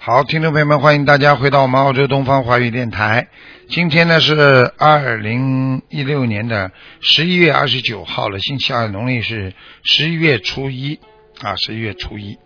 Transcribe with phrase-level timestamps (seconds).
[0.00, 3.28] 好，听众朋友们，欢迎大家回到我们澳洲东方华语电台。
[3.68, 11.00] 今天呢是二零一六年的十一月二十九号了，星期二，农历是十一月初一
[11.40, 12.38] 啊，十一月初一。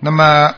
[0.00, 0.54] 那么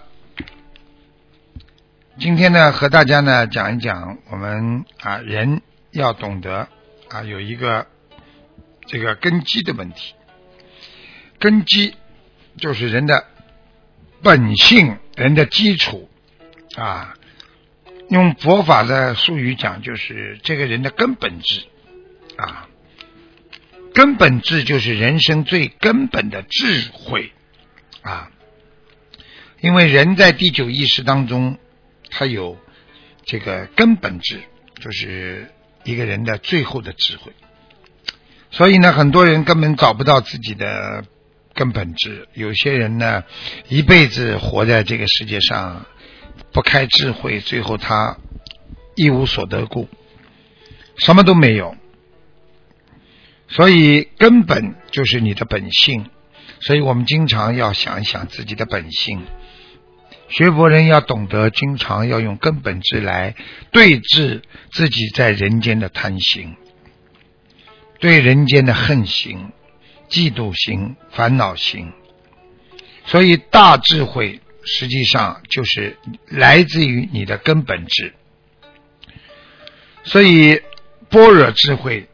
[2.18, 6.68] 今天呢，和大家呢讲一讲我们啊人要懂得
[7.08, 7.86] 啊有一个
[8.86, 10.14] 这个根基的问题，
[11.38, 11.94] 根基
[12.58, 13.26] 就是人的
[14.22, 16.08] 本性，人的基础。
[16.76, 17.14] 啊，
[18.10, 21.62] 用佛法的术语讲，就是这个人的根本质
[22.36, 22.68] 啊，
[23.94, 27.30] 根本质就是人生最根本的智慧
[28.02, 28.32] 啊。
[29.60, 31.58] 因为人在第九意识当中，
[32.10, 32.58] 他有
[33.24, 34.42] 这个根本质，
[34.80, 35.48] 就是
[35.84, 37.32] 一个人的最后的智慧。
[38.54, 41.04] 所以呢，很多人根本找不到自己的
[41.54, 42.28] 根本质。
[42.34, 43.24] 有些人呢，
[43.68, 45.84] 一辈子活在这个世界上。
[46.52, 48.16] 不开智慧，最后他
[48.96, 49.88] 一无所得故，
[50.96, 51.76] 什么都没有。
[53.48, 56.06] 所以根本就是你的本性，
[56.60, 59.22] 所以我们经常要想一想自己的本性。
[60.28, 63.34] 学佛人要懂得，经常要用根本之来
[63.72, 66.56] 对治自己在人间的贪心，
[68.04, 69.50] 对人间的恨心、
[70.10, 71.90] 嫉妒心、烦恼心。
[73.06, 74.42] 所以大智慧。
[74.66, 78.14] 实际上就是来自于你的根本智，
[80.04, 80.62] 所以
[81.10, 82.08] 般若智慧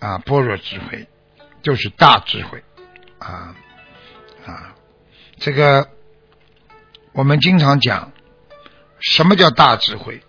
[0.00, 1.06] 啊，般若智慧
[1.62, 2.64] 就是大智慧
[3.20, 3.54] 啊
[4.44, 4.74] 啊！
[5.38, 5.88] 这个
[7.12, 8.10] 我们经常讲，
[8.98, 10.20] 什么叫大智慧？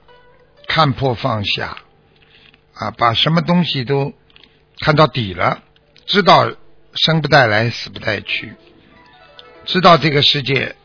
[0.67, 1.79] 看破放下
[2.75, 4.13] 啊，把什么东西都
[4.79, 5.63] 看到底了，
[6.05, 6.51] 知道
[6.93, 8.53] 生不带来，死不带去，
[9.65, 10.75] 知道这个世界。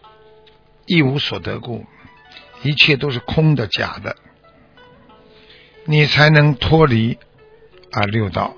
[0.86, 1.86] 一无所得故，
[2.64, 4.16] 一切都是空的、假的，
[5.84, 7.16] 你才能脱离
[7.92, 8.56] 啊六道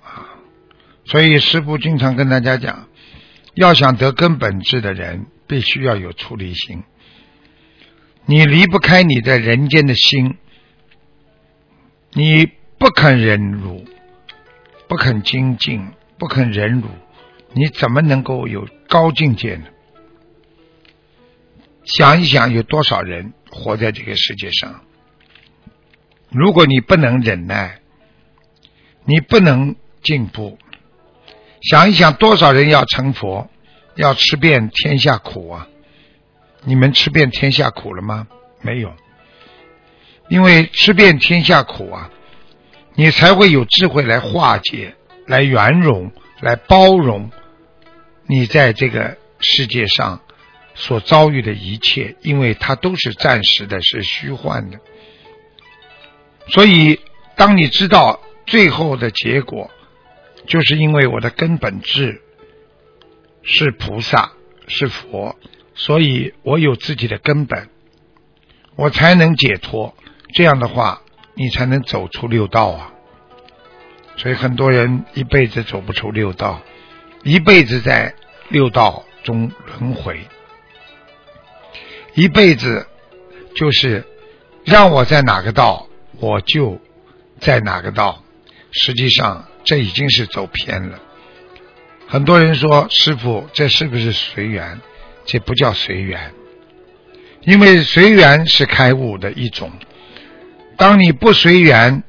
[0.00, 0.38] 啊。
[1.04, 2.88] 所以师父经常跟大家讲，
[3.54, 6.84] 要想得根本智的人，必须要有出离心。
[8.26, 10.38] 你离不开你的人间的心，
[12.12, 12.52] 你
[12.84, 13.82] 不肯忍辱，
[14.86, 16.88] 不肯精进，不肯忍辱，
[17.54, 19.64] 你怎么能够有高境界呢？
[21.86, 24.82] 想一想，有多少人活在这个世界上？
[26.28, 27.80] 如果你不能忍耐，
[29.06, 30.58] 你不能进步。
[31.62, 33.48] 想一想，多少人要成佛，
[33.94, 35.68] 要吃遍天下苦啊？
[36.64, 38.26] 你们吃遍天下苦了吗？
[38.60, 38.92] 没有，
[40.28, 42.10] 因为吃遍天下苦啊，
[42.94, 44.94] 你才会有智慧来化解、
[45.26, 47.30] 来圆融、来包容
[48.26, 50.20] 你在这个世界上。
[50.76, 54.80] 所遭遇的一切，因为它都是暂时的，是虚幻的。
[56.48, 56.98] 所以，
[57.36, 59.70] 当你知道最后的结果，
[60.48, 62.20] 就是因为我的根本智
[63.44, 64.32] 是菩萨，
[64.66, 65.36] 是佛，
[65.76, 67.68] 所以我有自己的根本，
[68.74, 69.94] 我才能解脱。
[70.32, 71.02] 这样的话，
[71.34, 72.92] 你才能走出六道啊！
[74.16, 76.60] 所以很多人一辈子走不出六道，
[77.22, 78.14] 一辈子在
[78.48, 80.20] 六道中轮回。
[82.14, 82.86] 一辈子
[83.56, 84.06] 就是
[84.64, 85.88] 让我在哪个道，
[86.20, 86.80] 我就
[87.40, 88.22] 在哪个道。
[88.70, 91.00] 实际上，这已经是走偏了。
[92.06, 94.80] 很多人说：“师傅，这是不是随缘？”
[95.26, 96.34] 这不叫随缘，
[97.44, 99.72] 因为随缘是开悟的一种。
[100.76, 102.02] 当你不随缘，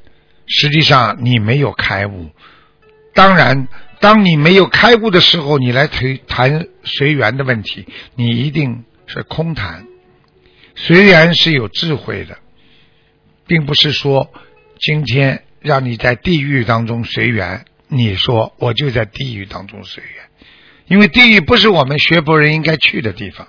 [0.46, 2.30] 实际上你没有开悟。
[3.14, 3.68] 当然，
[4.00, 9.88] 当你没有开悟的时候，你来谈谈随缘的问题，你一定是空谈。
[10.76, 12.38] 随缘是有智慧的，
[13.48, 14.30] 并不是说
[14.80, 20.26] 今天让你在地狱当中随缘，你说我就在地狱当中随缘，
[20.88, 23.48] 因为地狱不是我们学佛人应该去的地方。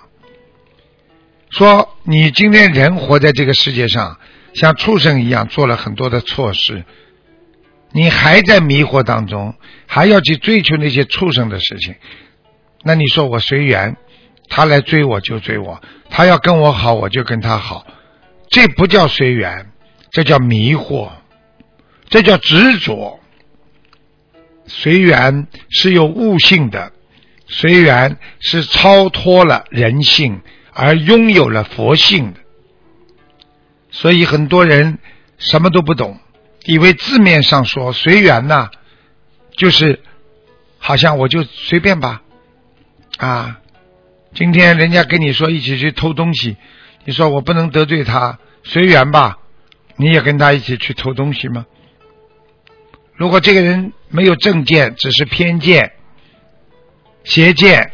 [1.49, 4.19] 说你今天人活在这个世界上，
[4.57, 6.83] 像畜生一样做了很多的错事，
[7.91, 9.53] 你还在迷惑当中，
[9.85, 11.93] 还要去追求那些畜生的事情，
[12.83, 13.95] 那你说我随缘，
[14.49, 17.85] 他来追我就追我，他要跟我好我就跟他好，
[18.49, 19.71] 这不叫随缘，
[20.09, 21.09] 这叫迷惑，
[22.09, 23.19] 这叫执着。
[24.65, 26.91] 随缘是有悟性的，
[27.47, 30.41] 随缘是超脱了人性
[30.73, 32.39] 而拥有了佛性的，
[33.99, 34.99] 所以很多人
[35.39, 36.19] 什么都不懂。
[36.65, 38.69] 以为字面上说随缘呐，
[39.57, 40.01] 就是
[40.77, 42.21] 好像我就随便吧，
[43.17, 43.59] 啊，
[44.35, 46.57] 今天人家跟你说一起去偷东西，
[47.05, 49.39] 你说我不能得罪他，随缘吧，
[49.95, 51.65] 你也跟他一起去偷东西吗？
[53.15, 55.93] 如果这个人没有正见，只是偏见、
[57.23, 57.93] 邪见，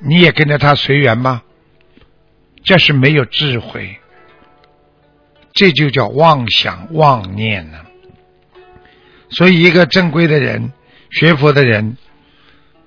[0.00, 1.42] 你也跟着他随缘吗？
[2.62, 3.99] 这是没有智慧，
[5.60, 7.80] 这就叫妄想妄念呢。
[9.28, 10.72] 所以，一个正规的人、
[11.10, 11.98] 学佛的人，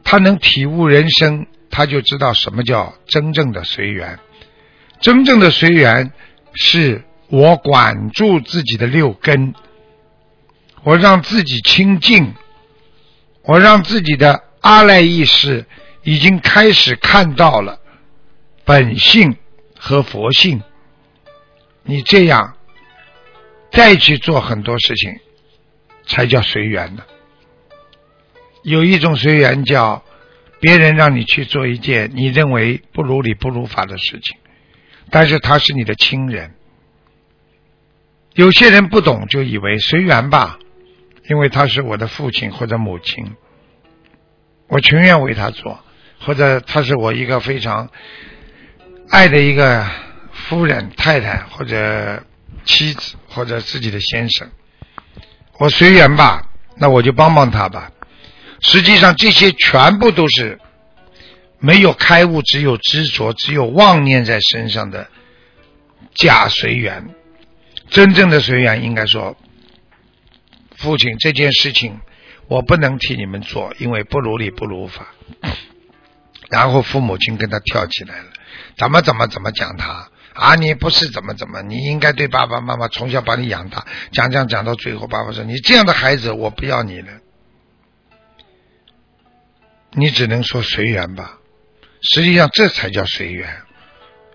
[0.04, 4.18] 他能体悟人生，他就知道什么叫真正的随缘。
[5.00, 6.12] 真正的随缘，
[6.56, 9.54] 是我管住自己的六根，
[10.82, 12.34] 我让自己清净，
[13.44, 15.68] 我让自己的阿赖意识
[16.02, 17.80] 已经开始看到了
[18.66, 19.38] 本性
[19.78, 20.64] 和佛性。
[21.84, 22.56] 你这样
[23.74, 25.20] 再去做很多事情。
[26.06, 27.04] 才叫随缘呢。
[28.62, 30.04] 有一种随缘叫
[30.60, 34.38] 别人让你去做一件你认为不如理不如法的事情，
[35.10, 36.56] 但是他是你的亲人。
[38.34, 40.60] 有些人不懂就以为随缘吧，
[41.30, 43.38] 因为他是我的父亲或者母亲，
[44.68, 45.80] 我情愿为他做，
[46.20, 47.90] 或者他是我一个非常
[49.10, 49.88] 爱的一个
[50.34, 52.22] 夫人、太太或者
[52.66, 54.50] 妻子或者自己的先生。
[55.60, 57.92] 我随缘吧，那我就帮帮他吧。
[58.62, 60.60] 实际上，这些全部都是
[61.60, 65.08] 没有开悟，只有执着，只有妄念在身上的
[66.16, 67.10] 假随缘。
[67.90, 69.38] 真正的随缘，应该说，
[70.78, 72.00] 父亲这件事情
[72.48, 75.08] 我不能替你们做，因为不如理不如法。
[76.50, 78.26] 然后父母亲跟他跳起来了，
[78.78, 80.10] 怎么怎么怎么讲他。
[80.34, 87.12] 啊，你不是怎么怎么，你应该对爸爸妈妈从小把你养大，讲讲讲到最后，爸爸说你这样的孩子我不要你了，
[89.92, 91.38] 你只能说随缘吧。
[92.02, 93.62] 实际上这才叫随缘，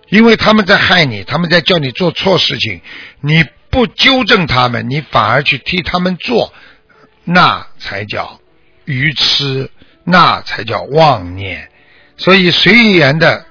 [0.08, 2.80] 因为他们在害你，他们在叫你做错事情，
[3.20, 6.54] 你不纠正他们，你反而去替他们做，
[7.24, 8.40] 那才叫
[8.84, 9.70] 愚痴，
[10.04, 11.70] 那才叫妄念。
[12.16, 13.44] 所以随缘的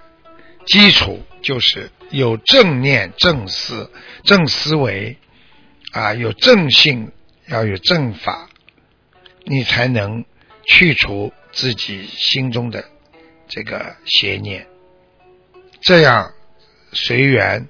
[0.66, 1.92] 基础就是。
[2.10, 3.92] 有正念、正思、
[4.24, 5.18] 正思维
[5.92, 7.12] 啊，有正性，
[7.48, 8.50] 要有正法，
[9.46, 10.26] 你才能
[10.66, 12.86] 去除自己心中的
[13.48, 14.68] 这个邪念。
[15.82, 16.34] 这样
[16.92, 17.68] 随缘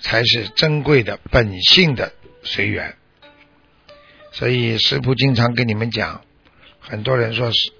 [0.00, 2.96] 才是珍贵的本性的随缘。
[4.32, 6.22] 所以师傅经常跟你们讲，
[6.80, 7.72] 很多人说是，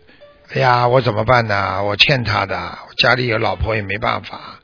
[0.52, 1.82] 哎呀，我怎么办呢？
[1.82, 4.60] 我欠他的，家里有老婆也没办法。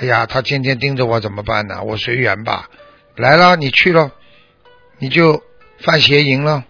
[0.00, 1.82] 哎呀，他天天盯着我怎么办呢？
[1.82, 2.70] 我随缘吧。
[3.16, 4.12] 来了，你去了，
[4.98, 5.42] 你就
[5.78, 6.64] 犯邪淫了。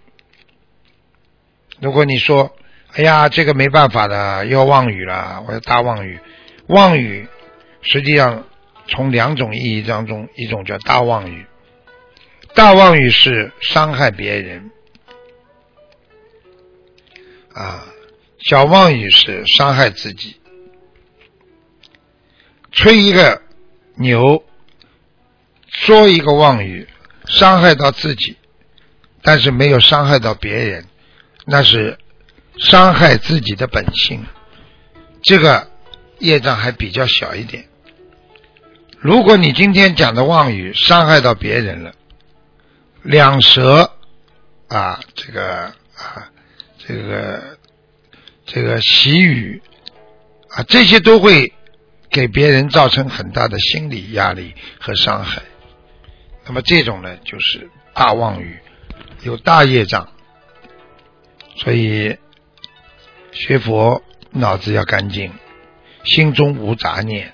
[1.80, 2.54] 如果你说，
[2.94, 6.18] 哎呀，这个没办法的，要妄语了，我要大妄语。
[6.66, 7.28] 妄语
[7.80, 8.44] 实际上
[8.88, 11.46] 从两种意义当中，一种叫大妄语，
[12.54, 14.70] 大妄语是伤害别人
[17.54, 17.86] 啊，
[18.40, 20.41] 小妄语是伤害自己。
[22.72, 23.42] 吹一个
[23.96, 24.42] 牛，
[25.68, 26.88] 说一个妄语，
[27.26, 28.38] 伤害到自己，
[29.22, 30.86] 但是没有伤害到别人，
[31.44, 31.98] 那是
[32.56, 34.24] 伤害自己的本性。
[35.22, 35.68] 这个
[36.18, 37.68] 业障还比较小一点。
[38.98, 41.92] 如果你今天讲的妄语伤害到别人了，
[43.02, 43.92] 两舌
[44.68, 45.64] 啊，这个
[45.94, 46.30] 啊，
[46.78, 47.58] 这个
[48.46, 49.62] 这个习语
[50.48, 51.52] 啊，这些都会。
[52.12, 55.42] 给别人造成很大的心理压力和伤害，
[56.44, 58.60] 那么这种呢，就是大妄语，
[59.22, 60.06] 有大业障。
[61.56, 62.18] 所以
[63.32, 65.32] 学佛脑子要干净，
[66.04, 67.32] 心中无杂念，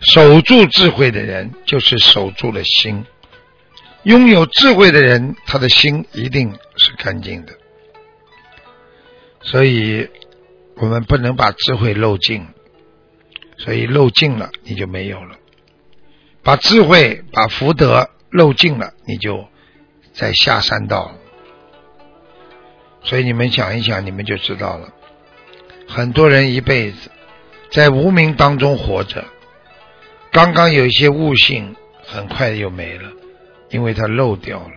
[0.00, 3.06] 守住智慧的人就是守住了心。
[4.02, 7.54] 拥有智慧的人，他的心一定是干净的。
[9.40, 10.08] 所以
[10.76, 12.46] 我们不能把智慧漏尽。
[13.58, 15.36] 所以漏尽了，你就没有了；
[16.42, 19.46] 把智慧、把福德漏尽了，你就
[20.12, 21.14] 在下三道了。
[23.02, 24.92] 所以你们想一想，你们就知道了。
[25.88, 27.10] 很多人一辈子
[27.70, 29.24] 在无名当中活着，
[30.32, 33.10] 刚刚有一些悟性，很快又没了，
[33.70, 34.74] 因为他漏掉了，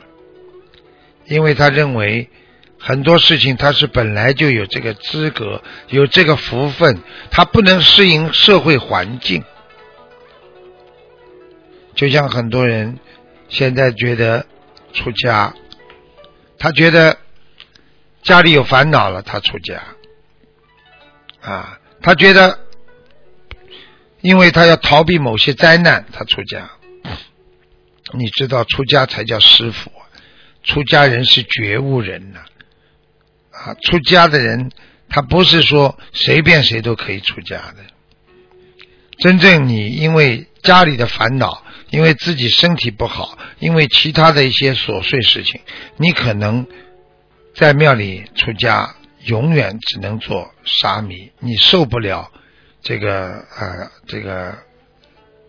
[1.26, 2.30] 因为他认为
[2.80, 9.44] 很多事情他是本来就有这个资格，有这个福分，他不能适应社会环境。
[11.94, 12.98] 就像很多人
[13.50, 14.46] 现在觉得
[14.94, 15.54] 出家，
[16.58, 17.18] 他觉得
[18.24, 19.82] 家里有烦恼了，他出家。
[21.42, 22.60] 啊，他觉得，
[24.22, 26.70] 因为他要逃避某些灾难，他出家。
[28.14, 29.92] 你知道，出家才叫师傅，
[30.64, 32.40] 出家人是觉悟人呐。
[33.66, 34.72] 啊出家的人，
[35.10, 37.78] 他不是说随便谁都可以出家的。
[39.18, 45.62] 真正你因为家里的烦恼，因为自己身体不好，因为其他的一些琐碎事情，
[45.98, 46.66] 你可能
[47.56, 48.96] 在庙里出家。
[49.26, 52.32] 永远只能做沙弥，你受不了
[52.82, 54.58] 这个呃这个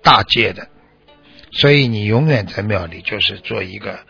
[0.02, 0.68] 大戒的，
[1.52, 4.00] 所以你永远在庙里就是做一个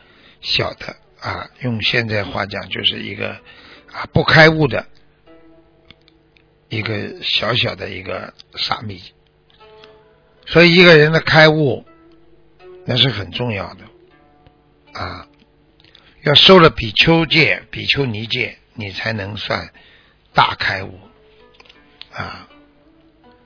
[0.41, 3.37] 小的啊，用现在话讲就是一个
[3.93, 4.87] 啊不开悟的
[6.69, 9.01] 一个小小的一个沙弥。
[10.47, 11.85] 所以一个人的开悟
[12.85, 13.85] 那是很重要的
[14.93, 15.29] 啊，
[16.23, 18.57] 要受了比丘戒、比丘尼戒。
[18.75, 19.71] 你才能算
[20.33, 20.99] 大开悟
[22.15, 22.49] 啊！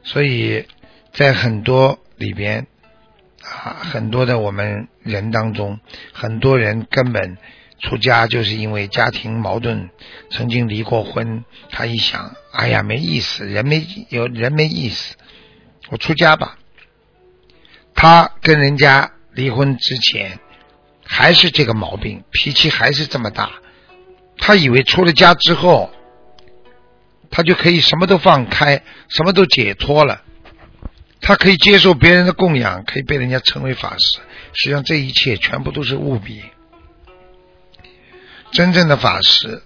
[0.04, 0.64] 所以
[1.12, 2.68] 在很多里边
[3.42, 5.80] 啊，很多的我们人当中，
[6.12, 7.36] 很多人根本
[7.80, 9.90] 出家就是因为家庭矛盾，
[10.30, 11.44] 曾经离过婚。
[11.70, 15.16] 他一想，哎呀，没意思，人没有人没意思，
[15.90, 16.58] 我出家吧。
[17.94, 20.38] 他跟人家离婚之前
[21.04, 23.50] 还是这个毛病，脾气还是这么大。
[24.38, 25.90] 他以为出了家之后，
[27.30, 30.22] 他就可以什么都放开，什么都解脱了。
[31.20, 34.20] 他可以接受别人的供养，可以被人家称为法师。
[34.52, 36.42] 实际上，这一切全部都是误比。
[38.54, 39.62] 真正的法师，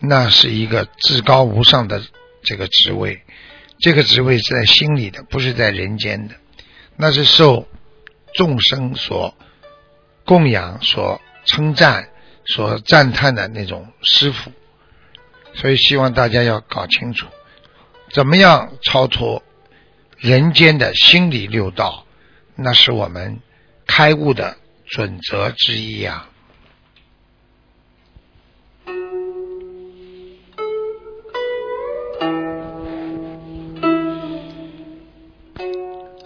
[0.00, 2.02] 那是一个至高无上的
[2.42, 3.22] 这个职位，
[3.78, 6.34] 这个职位是在心里的，不是在人间的。
[6.96, 7.68] 那是受
[8.34, 9.34] 众生所
[10.24, 12.08] 供养、所称赞。
[12.46, 14.50] 所赞叹的那种师傅，
[15.54, 17.28] 所以希望大家要搞清楚，
[18.10, 19.44] 怎么样超脱
[20.16, 22.06] 人间的心理六道，
[22.56, 23.40] 那是我们
[23.86, 26.29] 开悟的准则之一呀。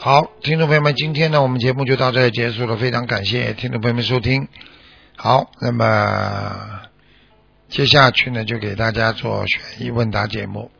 [0.04, 4.48] 好，听众朋友们，今天呢，我们节目就到这结束了，非常感谢听众朋友们收听。
[5.16, 6.82] 好，那么
[7.70, 10.70] 接下去呢，就给大家做悬疑问答节目。